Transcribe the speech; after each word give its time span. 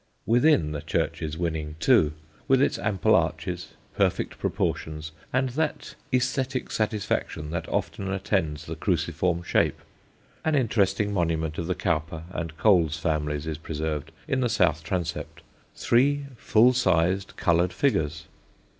Within, 0.25 0.71
the 0.71 0.81
church 0.81 1.21
is 1.21 1.37
winning, 1.37 1.75
too, 1.79 2.13
with 2.47 2.59
its 2.59 2.79
ample 2.79 3.13
arches, 3.13 3.73
perfect 3.95 4.39
proportions, 4.39 5.11
and 5.31 5.49
that 5.49 5.93
æsthetic 6.11 6.71
satisfaction 6.71 7.51
that 7.51 7.69
often 7.69 8.11
attends 8.11 8.65
the 8.65 8.75
cruciform 8.75 9.43
shape. 9.43 9.79
An 10.43 10.55
interesting 10.55 11.13
monument 11.13 11.59
of 11.59 11.67
the 11.67 11.75
Cowper 11.75 12.23
and 12.31 12.57
Coles 12.57 12.97
families 12.97 13.45
is 13.45 13.59
preserved 13.59 14.11
in 14.27 14.41
the 14.41 14.49
south 14.49 14.83
transept 14.83 15.43
three 15.75 16.25
full 16.35 16.73
size 16.73 17.23
coloured 17.35 17.71
figures. 17.71 18.25